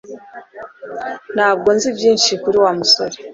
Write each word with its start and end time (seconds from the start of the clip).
Ntabwo 1.35 1.69
nzi 1.75 1.89
byinshi 1.97 2.31
kuri 2.43 2.57
Wa 2.63 2.71
musore 2.79 3.15